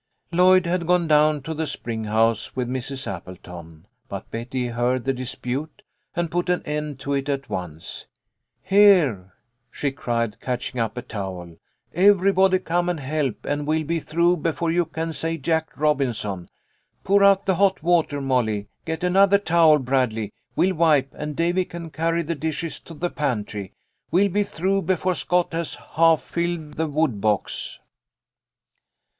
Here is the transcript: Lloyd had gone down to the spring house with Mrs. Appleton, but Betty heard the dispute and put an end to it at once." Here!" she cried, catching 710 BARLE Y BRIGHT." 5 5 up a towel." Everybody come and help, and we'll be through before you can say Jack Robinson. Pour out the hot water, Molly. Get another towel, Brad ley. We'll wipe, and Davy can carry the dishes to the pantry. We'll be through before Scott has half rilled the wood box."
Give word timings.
Lloyd 0.31 0.65
had 0.65 0.87
gone 0.87 1.07
down 1.07 1.43
to 1.43 1.53
the 1.53 1.67
spring 1.67 2.05
house 2.05 2.55
with 2.55 2.67
Mrs. 2.67 3.05
Appleton, 3.05 3.85
but 4.09 4.31
Betty 4.31 4.69
heard 4.69 5.05
the 5.05 5.13
dispute 5.13 5.83
and 6.15 6.31
put 6.31 6.49
an 6.49 6.63
end 6.63 6.99
to 7.01 7.13
it 7.13 7.29
at 7.29 7.51
once." 7.51 8.07
Here!" 8.63 9.33
she 9.71 9.91
cried, 9.91 10.41
catching 10.41 10.79
710 10.79 11.19
BARLE 11.19 11.35
Y 11.35 11.43
BRIGHT." 11.43 11.49
5 11.49 11.53
5 11.53 11.53
up 11.53 11.61
a 11.93 11.93
towel." 11.93 12.09
Everybody 12.17 12.57
come 12.57 12.89
and 12.89 12.99
help, 12.99 13.45
and 13.45 13.67
we'll 13.67 13.83
be 13.83 13.99
through 13.99 14.37
before 14.37 14.71
you 14.71 14.85
can 14.85 15.13
say 15.13 15.37
Jack 15.37 15.69
Robinson. 15.77 16.49
Pour 17.03 17.23
out 17.23 17.45
the 17.45 17.53
hot 17.57 17.83
water, 17.83 18.19
Molly. 18.19 18.65
Get 18.85 19.03
another 19.03 19.37
towel, 19.37 19.77
Brad 19.77 20.13
ley. 20.13 20.31
We'll 20.55 20.73
wipe, 20.73 21.13
and 21.13 21.35
Davy 21.35 21.63
can 21.63 21.91
carry 21.91 22.23
the 22.23 22.33
dishes 22.33 22.79
to 22.79 22.95
the 22.95 23.11
pantry. 23.11 23.73
We'll 24.09 24.29
be 24.31 24.45
through 24.45 24.81
before 24.81 25.13
Scott 25.13 25.53
has 25.53 25.75
half 25.75 26.35
rilled 26.35 26.73
the 26.77 26.87
wood 26.87 27.21
box." 27.21 27.79